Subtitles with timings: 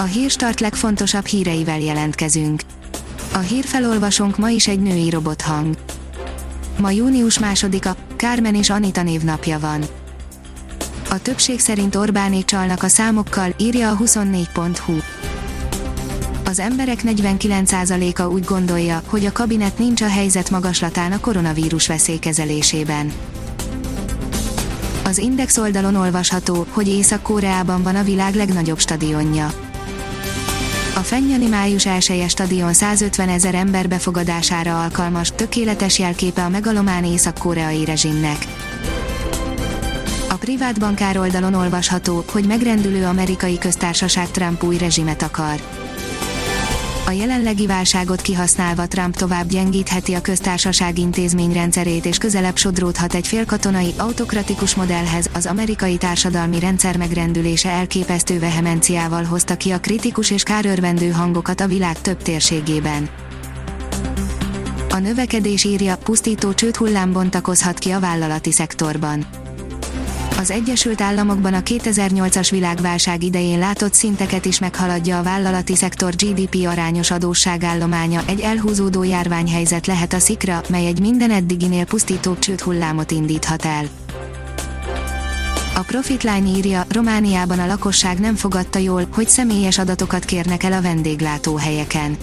[0.00, 2.62] A hírstart legfontosabb híreivel jelentkezünk.
[3.32, 5.76] A hírfelolvasónk ma is egy női robothang.
[6.78, 9.84] Ma június másodika, Kármen és Anita névnapja van.
[11.10, 14.96] A többség szerint Orbánék csalnak a számokkal, írja a 24.hu.
[16.44, 23.12] Az emberek 49%-a úgy gondolja, hogy a kabinet nincs a helyzet magaslatán a koronavírus veszélykezelésében.
[25.04, 29.66] Az Index oldalon olvasható, hogy Észak-Koreában van a világ legnagyobb stadionja.
[30.98, 37.84] A Fennyani május 1 stadion 150 ezer ember befogadására alkalmas, tökéletes jelképe a megalomán észak-koreai
[37.84, 38.46] rezsimnek.
[40.28, 45.60] A privát bankár oldalon olvasható, hogy megrendülő amerikai köztársaság Trump új rezsimet akar.
[47.08, 53.94] A jelenlegi válságot kihasználva Trump tovább gyengítheti a köztársaság intézményrendszerét és közelebb sodródhat egy félkatonai,
[53.96, 55.30] autokratikus modellhez.
[55.34, 61.66] Az amerikai társadalmi rendszer megrendülése elképesztő vehemenciával hozta ki a kritikus és kárörvendő hangokat a
[61.66, 63.08] világ több térségében.
[64.90, 69.26] A növekedés írja, pusztító csődhullám bontakozhat ki a vállalati szektorban
[70.38, 76.66] az Egyesült Államokban a 2008-as világválság idején látott szinteket is meghaladja a vállalati szektor GDP
[76.66, 83.10] arányos adósságállománya, egy elhúzódó járványhelyzet lehet a szikra, mely egy minden eddiginél pusztítóbb csőd hullámot
[83.10, 83.84] indíthat el.
[85.74, 90.82] A Profitline írja, Romániában a lakosság nem fogadta jól, hogy személyes adatokat kérnek el a
[90.82, 92.16] vendéglátóhelyeken.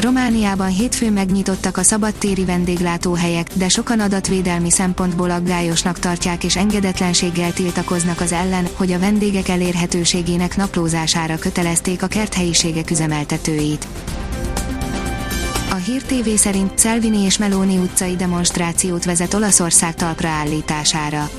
[0.00, 8.20] Romániában hétfőn megnyitottak a szabadtéri vendéglátóhelyek, de sokan adatvédelmi szempontból aggályosnak tartják és engedetlenséggel tiltakoznak
[8.20, 13.86] az ellen, hogy a vendégek elérhetőségének naplózására kötelezték a kerthelyiségek üzemeltetőit.
[15.70, 21.30] A Hír TV szerint Szelvini és Meloni utcai demonstrációt vezet Olaszország talpra állítására.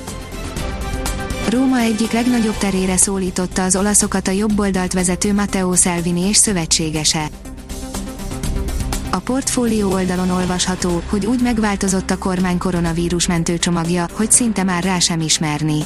[1.48, 7.28] Róma egyik legnagyobb terére szólította az olaszokat a jobboldalt vezető Matteo Salvini és szövetségese.
[9.10, 14.98] A portfólió oldalon olvasható, hogy úgy megváltozott a kormány koronavírus mentőcsomagja, hogy szinte már rá
[14.98, 15.82] sem ismerni.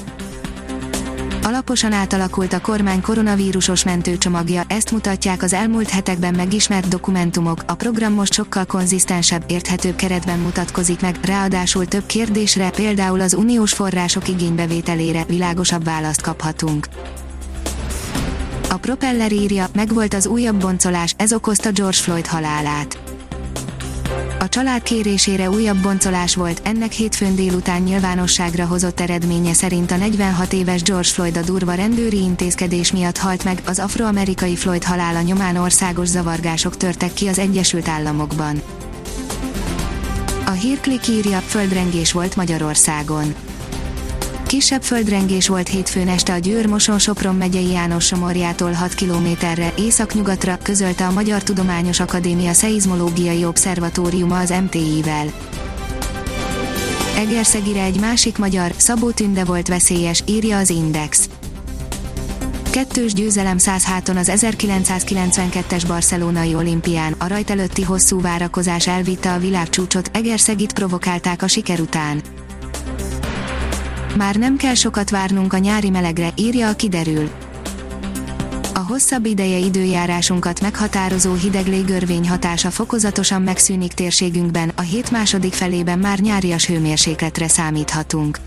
[1.42, 8.12] Alaposan átalakult a kormány koronavírusos mentőcsomagja, ezt mutatják az elmúlt hetekben megismert dokumentumok, a program
[8.12, 15.24] most sokkal konzisztensebb, érthetőbb keretben mutatkozik meg, ráadásul több kérdésre, például az uniós források igénybevételére
[15.24, 16.86] világosabb választ kaphatunk.
[18.70, 23.11] A propeller írja, megvolt az újabb boncolás, ez okozta George Floyd halálát.
[24.42, 30.52] A család kérésére újabb boncolás volt, ennek hétfőn délután nyilvánosságra hozott eredménye szerint a 46
[30.52, 35.56] éves George Floyd a durva rendőri intézkedés miatt halt meg, az afroamerikai Floyd halála nyomán
[35.56, 38.62] országos zavargások törtek ki az Egyesült Államokban.
[40.46, 43.34] A hírklik írja, földrengés volt Magyarországon
[44.52, 51.12] Kisebb földrengés volt hétfőn este a Győr-Moson-Sopron megyei János Somorjától 6 kilométerre északnyugatra, közölte a
[51.12, 55.26] Magyar Tudományos Akadémia Szeizmológiai Obszervatóriuma az MTI-vel.
[57.16, 61.28] Egerszegire egy másik magyar, Szabó Tünde volt veszélyes, írja az Index.
[62.70, 69.38] Kettős győzelem száz háton az 1992-es barcelonai olimpián, a rajt előtti hosszú várakozás elvitte a
[69.38, 72.22] világcsúcsot, Egerszegit provokálták a siker után.
[74.16, 77.30] Már nem kell sokat várnunk a nyári melegre, írja a kiderül.
[78.74, 85.98] A hosszabb ideje időjárásunkat meghatározó hideg légörvény hatása fokozatosan megszűnik térségünkben, a hét második felében
[85.98, 88.38] már nyárias hőmérsékletre számíthatunk.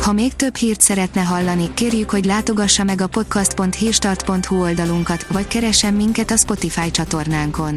[0.00, 5.94] Ha még több hírt szeretne hallani, kérjük, hogy látogassa meg a podcast.hírstart.hu oldalunkat, vagy keressen
[5.94, 7.76] minket a Spotify csatornánkon